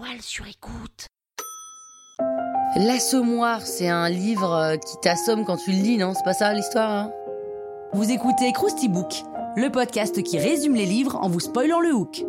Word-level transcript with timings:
Écoute. 0.00 1.06
L'Assommoir, 2.76 3.64
c'est 3.64 3.88
un 3.88 4.08
livre 4.08 4.52
euh, 4.52 4.76
qui 4.76 4.96
t'assomme 5.00 5.44
quand 5.44 5.56
tu 5.56 5.70
le 5.70 5.76
lis, 5.76 5.96
non? 5.98 6.14
C'est 6.14 6.24
pas 6.24 6.34
ça 6.34 6.52
l'histoire 6.52 6.90
hein? 6.90 7.12
Vous 7.92 8.10
écoutez 8.10 8.52
Krusty 8.52 8.88
Book, 8.88 9.22
le 9.56 9.70
podcast 9.70 10.20
qui 10.22 10.38
résume 10.38 10.74
les 10.74 10.86
livres 10.86 11.16
en 11.22 11.28
vous 11.28 11.40
spoilant 11.40 11.80
le 11.80 11.94
hook. 11.94 12.24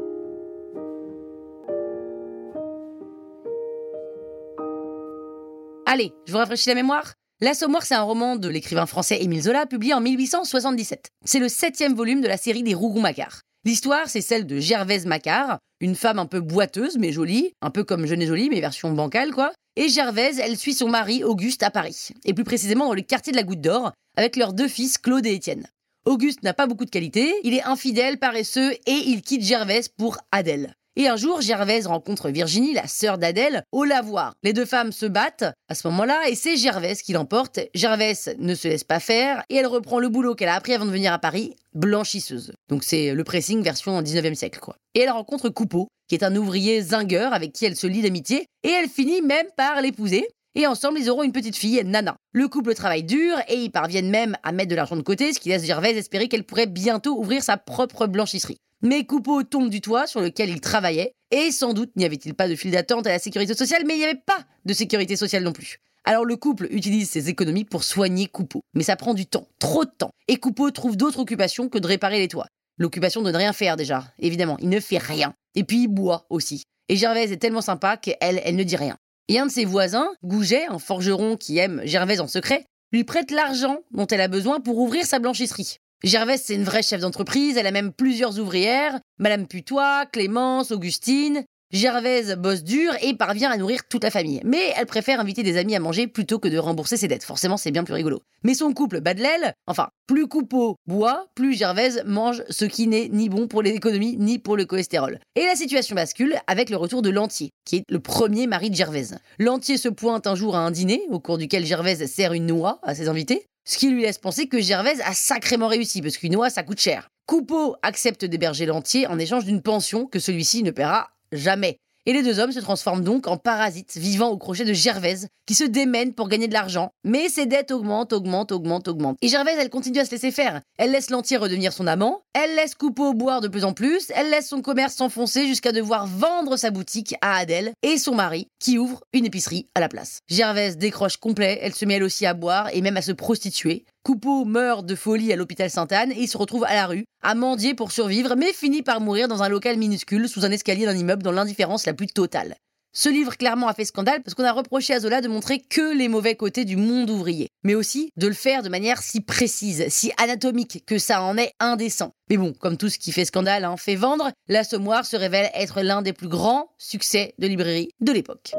Allez, 5.88 6.13
je 6.26 6.32
vous 6.32 6.38
rafraîchis 6.38 6.70
la 6.70 6.76
mémoire 6.76 7.13
L'Assommoir, 7.41 7.84
c'est 7.84 7.96
un 7.96 8.04
roman 8.04 8.36
de 8.36 8.48
l'écrivain 8.48 8.86
français 8.86 9.22
Émile 9.22 9.41
Zola, 9.41 9.66
publié 9.66 9.94
en 9.94 10.02
1877. 10.02 11.10
C'est 11.26 11.40
le 11.40 11.50
septième 11.50 11.96
volume 11.96 12.22
de 12.22 12.27
la 12.27 12.38
série 12.38 12.63
des 12.63 12.76
Rougon-Macquart. 12.76 13.41
L'histoire, 13.66 14.08
c'est 14.08 14.22
celle 14.22 14.46
de 14.46 14.60
Gervaise 14.60 15.08
Macquart, 15.08 15.58
une 15.80 15.96
femme 15.96 16.20
un 16.20 16.28
peu 16.28 16.40
boiteuse 16.40 17.00
mais 17.00 17.12
jolie, 17.12 17.52
un 17.64 17.72
peu 17.72 17.84
comme 17.84 18.05
Jeune 18.05 18.22
et 18.22 18.28
Jolie, 18.28 18.50
mais 18.50 18.62
version 18.62 18.91
bancale 18.91 19.32
quoi. 19.32 19.52
Et 19.76 19.90
Gervaise, 19.90 20.40
elle 20.40 20.55
suit 20.55 20.76
son 20.76 20.88
mari 20.88 21.24
Auguste 21.24 21.63
à 21.63 21.71
Paris, 21.71 22.10
et 22.26 22.36
plus 22.36 22.43
précisément 22.43 22.86
dans 22.86 22.93
le 22.93 23.02
quartier 23.02 23.32
de 23.32 23.38
la 23.38 23.43
Goutte 23.43 23.62
d'Or, 23.62 23.91
avec 24.16 24.36
leurs 24.36 24.54
deux 24.54 24.68
fils 24.68 24.99
Claude 24.99 25.26
et 25.26 25.34
Étienne. 25.34 25.66
Auguste 26.05 26.43
n'a 26.43 26.54
pas 26.54 26.68
beaucoup 26.68 26.86
de 26.86 26.91
qualités, 26.91 27.34
il 27.43 27.55
est 27.55 27.63
infidèle, 27.63 28.20
paresseux, 28.20 28.74
et 28.74 29.02
il 29.08 29.24
quitte 29.24 29.41
Gervaise 29.41 29.90
pour 29.90 30.20
Adèle. 30.32 30.76
Et 30.98 31.10
un 31.10 31.18
jour, 31.18 31.41
Gervaise 31.41 31.88
rencontre 31.88 32.29
Virginie, 32.29 32.74
la 32.74 32.88
sœur 32.88 33.18
d'Adèle, 33.18 33.63
au 33.74 33.84
lavoir. 33.84 34.34
Les 34.43 34.54
deux 34.54 34.63
femmes 34.63 34.93
se 34.93 35.05
battent 35.05 35.43
à 35.68 35.76
ce 35.76 35.85
moment-là 35.90 36.29
et 36.29 36.35
c'est 36.35 36.55
Gervaise 36.55 37.02
qui 37.02 37.12
l'emporte. 37.12 37.60
Gervaise 37.74 38.34
ne 38.40 38.55
se 38.55 38.70
laisse 38.70 38.85
pas 38.85 39.02
faire 39.02 39.43
et 39.49 39.55
elle 39.55 39.68
reprend 39.68 39.99
le 39.99 40.07
boulot 40.07 40.35
qu'elle 40.35 40.48
a 40.48 40.55
appris 40.55 40.74
avant 40.74 40.85
de 40.85 40.91
venir 40.91 41.12
à 41.12 41.20
Paris, 41.20 41.54
blanchisseuse. 41.74 42.54
Donc 42.70 42.85
c'est 42.85 43.13
le 43.13 43.24
pressing 43.26 43.62
version 43.62 44.02
19e 44.02 44.35
siècle 44.35 44.60
quoi. 44.62 44.77
Et 44.93 45.02
elle 45.02 45.10
rencontre 45.10 45.49
Coupeau, 45.49 45.90
qui 46.07 46.15
est 46.15 46.24
un 46.24 46.34
ouvrier 46.34 46.82
zingueur 46.82 47.34
avec 47.34 47.52
qui 47.52 47.65
elle 47.65 47.76
se 47.76 47.87
lie 47.87 48.02
d'amitié 48.02 48.46
et 48.63 48.70
elle 48.70 48.87
finit 48.87 49.21
même 49.21 49.48
par 49.57 49.82
l'épouser. 49.82 50.26
Et 50.57 50.65
ensemble, 50.65 50.99
ils 50.99 51.09
auront 51.09 51.24
une 51.24 51.34
petite 51.34 51.57
fille, 51.57 51.84
Nana. 51.84 52.15
Le 52.32 52.48
couple 52.48 52.74
travaille 52.74 53.04
dur 53.04 53.37
et 53.49 53.55
ils 53.55 53.71
parviennent 53.71 54.09
même 54.09 54.37
à 54.43 54.54
mettre 54.54 54.70
de 54.70 54.76
l'argent 54.76 54.96
de 54.96 55.02
côté, 55.02 55.34
ce 55.34 55.41
qui 55.41 55.49
laisse 55.49 55.65
Gervaise 55.65 55.98
espérer 55.98 56.30
qu'elle 56.30 56.46
pourrait 56.46 56.65
bientôt 56.65 57.20
ouvrir 57.20 57.43
sa 57.43 57.57
propre 57.57 58.07
blanchisserie. 58.07 58.55
Mais 58.86 59.04
Coupeau 59.04 59.41
tombe 59.41 59.72
du 59.72 59.82
toit 59.82 60.05
sur 60.05 60.22
lequel 60.22 60.52
il 60.52 60.62
travaillait, 60.62 61.14
et 61.32 61.52
sans 61.52 61.74
doute 61.74 61.96
n'y 61.96 62.05
avait-il 62.05 62.36
pas 62.36 62.48
de 62.48 62.54
fil 62.54 62.70
d'attente 62.70 63.08
à 63.08 63.10
la 63.10 63.18
sécurité 63.18 63.55
sociale, 63.55 63.82
mais 63.88 63.96
il 63.96 63.98
n'y 63.98 64.03
avait 64.03 64.22
pas 64.24 64.46
de 64.64 64.74
sécurité 64.75 65.16
sociale 65.16 65.42
non 65.42 65.53
plus. 65.53 65.80
Alors 66.03 66.24
le 66.24 66.36
couple 66.36 66.68
utilise 66.69 67.09
ses 67.09 67.28
économies 67.28 67.66
pour 67.66 67.84
soigner 67.84 68.28
Coupeau. 68.28 68.62
Mais 68.75 68.84
ça 68.84 68.96
prend 68.96 69.16
du 69.16 69.25
temps, 69.25 69.47
trop 69.58 69.86
de 69.86 69.90
temps. 69.90 70.12
Et 70.28 70.38
Coupeau 70.38 70.69
trouve 70.69 70.97
d'autres 70.97 71.18
occupations 71.18 71.68
que 71.68 71.80
de 71.80 71.88
réparer 71.88 72.19
les 72.19 72.28
toits. 72.28 72.46
L'occupation 72.78 73.24
de 73.24 73.31
ne 73.31 73.38
rien 73.38 73.53
faire 73.53 73.75
déjà, 73.75 74.06
évidemment, 74.19 74.58
il 74.59 74.69
ne 74.69 74.80
fait 74.80 75.00
rien. 75.00 75.34
Et 75.56 75.64
puis 75.64 75.86
il 75.86 75.88
boit 75.88 76.28
aussi. 76.30 76.62
Et 76.88 76.96
Gervaise 76.96 77.31
est 77.31 77.38
tellement 77.38 77.62
sympa 77.62 77.97
qu'elle, 77.97 78.40
elle 78.44 78.56
ne 78.56 78.64
dit 78.64 78.75
rien. 78.75 78.97
Et 79.30 79.40
un 79.40 79.47
de 79.47 79.52
ses 79.52 79.66
voisins, 79.66 80.12
Gouget, 80.24 80.68
un 80.68 80.78
forgeron 80.78 81.38
qui 81.38 81.58
aime 81.58 81.81
Gervaise 81.86 82.22
en 82.22 82.28
secret, 82.28 82.68
lui 82.92 83.03
prête 83.03 83.32
l'argent 83.32 83.80
dont 83.90 84.06
elle 84.06 84.22
a 84.22 84.28
besoin 84.28 84.59
pour 84.59 84.78
ouvrir 84.78 85.08
sa 85.08 85.18
blanchisserie. 85.18 85.80
Gervaise, 86.04 86.44
c'est 86.46 86.56
une 86.56 86.64
vraie 86.64 86.84
chef 86.84 87.02
d'entreprise, 87.02 87.58
elle 87.58 87.68
a 87.68 87.72
même 87.72 87.92
plusieurs 87.92 88.40
ouvrières, 88.40 89.00
Madame 89.18 89.48
Putois, 89.48 90.06
Clémence, 90.06 90.72
Augustine. 90.72 91.44
Gervaise 91.72 92.36
bosse 92.36 92.64
dur 92.64 92.94
et 93.02 93.16
parvient 93.16 93.50
à 93.50 93.58
nourrir 93.58 93.82
toute 93.90 94.04
la 94.04 94.12
famille. 94.12 94.40
Mais 94.46 94.72
elle 94.78 94.86
préfère 94.86 95.20
inviter 95.20 95.42
des 95.42 95.58
amis 95.58 95.76
à 95.76 95.80
manger 95.80 96.06
plutôt 96.08 96.38
que 96.38 96.48
de 96.48 96.60
rembourser 96.60 96.96
ses 96.96 97.08
dettes. 97.08 97.24
Forcément, 97.24 97.58
c'est 97.58 97.72
bien 97.72 97.84
plus 97.84 97.96
rigolo. 97.96 98.22
Mais 98.44 98.54
son 98.54 98.72
couple 98.72 99.02
bat 99.02 99.16
de. 99.16 99.24
Enfin, 99.68 99.90
plus 100.08 100.28
Coupeau 100.28 100.76
boit, 100.86 101.26
plus 101.34 101.56
Gervaise 101.56 102.04
mange 102.06 102.44
ce 102.50 102.66
qui 102.66 102.88
n'est 102.88 103.10
ni 103.10 103.28
bon 103.28 103.48
pour 103.48 103.64
les 103.64 103.72
économies 103.72 104.16
ni 104.18 104.38
pour 104.38 104.56
le 104.56 104.66
cholestérol. 104.66 105.20
Et 105.36 105.44
la 105.44 105.56
situation 105.56 105.96
bascule 105.96 106.38
avec 106.46 106.70
le 106.70 106.78
retour 106.78 107.02
de 107.02 107.10
Lantier, 107.10 107.50
qui 107.66 107.78
est 107.78 107.84
le 107.90 108.00
premier 108.00 108.46
mari 108.46 108.70
de 108.70 108.76
Gervaise. 108.76 109.18
Lantier 109.40 109.78
se 109.78 109.90
pointe 109.90 110.28
un 110.28 110.36
jour 110.36 110.56
à 110.56 110.60
un 110.60 110.72
dîner, 110.72 111.02
au 111.10 111.20
cours 111.20 111.40
duquel 111.40 111.66
Gervaise 111.66 112.06
sert 112.06 112.34
une 112.34 112.46
noix 112.46 112.80
à 112.84 112.94
ses 112.94 113.10
invités. 113.10 113.48
Ce 113.66 113.78
qui 113.80 113.90
lui 113.90 114.03
laisse 114.03 114.20
penser 114.20 114.48
que 114.48 114.62
Gervaise 114.62 115.02
a 115.03 115.14
sacrément 115.14 115.68
réussi, 115.68 116.02
parce 116.02 116.18
qu'une 116.18 116.34
noix, 116.34 116.52
ça 116.52 116.62
coûte 116.62 116.80
cher. 116.80 117.09
Coupeau 117.26 117.76
accepte 117.81 118.24
d'héberger 118.24 118.68
l'entier 118.68 119.08
en 119.08 119.18
échange 119.18 119.46
d'une 119.46 119.64
pension 119.64 120.06
que 120.06 120.20
celui-ci 120.20 120.62
ne 120.62 120.70
paiera 120.70 121.09
jamais. 121.31 121.80
Et 122.06 122.14
les 122.14 122.22
deux 122.22 122.40
hommes 122.40 122.52
se 122.52 122.60
transforment 122.60 123.04
donc 123.04 123.28
en 123.28 123.38
parasites 123.38 123.98
vivant 123.98 124.30
au 124.30 124.38
crochet 124.38 124.64
de 124.64 124.74
Gervaise, 124.74 125.28
qui 125.48 125.56
se 125.56 125.64
démène 125.64 126.14
pour 126.14 126.28
gagner 126.28 126.48
de 126.48 126.54
l'argent. 126.54 126.92
Mais 127.04 127.30
ses 127.30 127.48
dettes 127.48 127.72
augmentent, 127.72 128.14
augmentent, 128.14 128.52
augmentent, 128.52 128.88
augmentent. 128.88 129.18
Et 129.22 129.28
Gervaise, 129.28 129.58
elle 129.60 129.70
continue 129.70 130.00
à 130.00 130.06
se 130.06 130.12
laisser 130.12 130.32
faire. 130.32 130.62
Elle 130.78 130.92
laisse 130.92 131.10
l'entier 131.10 131.38
redevenir 131.38 131.74
son 131.74 131.88
amant, 131.88 132.22
elle 132.34 132.56
laisse 132.56 132.76
Coupeau 132.76 133.14
boire 133.14 133.42
de 133.42 133.48
plus 133.48 133.64
en 133.64 133.74
plus, 133.74 134.12
elle 134.14 134.30
laisse 134.30 134.50
son 134.50 134.62
commerce 134.62 134.96
s'enfoncer 134.96 135.48
jusqu'à 135.48 135.72
devoir 135.72 136.06
vendre 136.06 136.58
sa 136.58 136.70
boutique 136.70 137.16
à 137.22 137.38
Adèle 137.38 137.74
et 137.82 137.98
son 137.98 138.14
mari, 138.14 138.48
qui 138.60 138.78
ouvre 138.78 139.04
une 139.14 139.26
épicerie 139.26 139.68
à 139.74 139.80
la 139.80 139.90
place. 139.90 140.20
Gervaise 140.28 140.78
décroche 140.78 141.18
complet, 141.18 141.58
elle 141.62 141.74
se 141.74 141.86
met 141.86 141.96
elle 141.96 142.04
aussi 142.04 142.26
à 142.26 142.34
boire 142.34 142.70
et 142.74 142.82
même 142.82 142.98
à 142.98 143.02
se 143.02 143.14
prostituer. 143.14 143.86
Coupeau 144.06 144.46
meurt 144.46 144.86
de 144.86 144.94
folie 144.94 145.34
à 145.34 145.36
l'hôpital 145.36 145.68
Sainte-Anne 145.68 146.12
et 146.12 146.20
il 146.20 146.28
se 146.28 146.38
retrouve 146.38 146.64
à 146.64 146.76
la 146.76 146.86
rue, 146.86 147.06
à 147.24 147.34
mendier 147.34 147.74
pour 147.74 147.92
survivre, 147.92 148.36
mais 148.36 148.54
finit 148.54 148.84
par 148.84 149.02
mourir 149.02 149.28
dans 149.28 149.42
un 149.42 149.50
local 149.50 149.78
minuscule 149.78 150.30
sous 150.30 150.46
un 150.46 150.52
escalier 150.52 150.86
d'un 150.86 150.96
immeuble 150.96 151.24
dans 151.24 151.32
l'indifférence 151.32 151.88
la 151.88 151.96
plus 151.96 152.06
totale. 152.06 152.54
Ce 152.94 153.10
livre 153.10 153.36
clairement 153.36 153.68
a 153.68 153.74
fait 153.74 153.84
scandale 153.84 154.22
parce 154.22 154.36
qu'on 154.36 154.44
a 154.44 154.52
reproché 154.52 154.94
à 154.94 155.00
Zola 155.00 155.22
de 155.22 155.28
montrer 155.28 155.60
que 155.60 155.98
les 155.98 156.08
mauvais 156.08 156.36
côtés 156.36 156.66
du 156.66 156.76
monde 156.76 157.10
ouvrier, 157.10 157.48
mais 157.64 157.74
aussi 157.74 158.12
de 158.16 158.28
le 158.28 158.36
faire 158.36 158.62
de 158.62 158.70
manière 158.70 159.02
si 159.02 159.22
précise, 159.22 159.86
si 159.90 160.12
anatomique, 160.22 160.84
que 160.86 161.00
ça 161.00 161.24
en 161.24 161.36
est 161.36 161.54
indécent. 161.60 162.12
Mais 162.30 162.38
bon, 162.38 162.54
comme 162.54 162.78
tout 162.78 162.90
ce 162.90 163.00
qui 163.00 163.12
fait 163.12 163.26
scandale 163.26 163.66
hein, 163.66 163.76
fait 163.76 163.96
vendre, 163.96 164.30
l'Assommoir 164.48 165.04
se 165.08 165.18
révèle 165.18 165.50
être 165.56 165.82
l'un 165.82 166.04
des 166.04 166.14
plus 166.14 166.30
grands 166.30 166.70
succès 166.78 167.34
de 167.40 167.48
librairie 167.48 167.90
de 168.02 168.12
l'époque. 168.12 168.54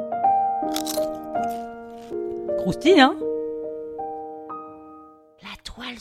Croustille, 2.59 3.01
hein? 3.01 3.17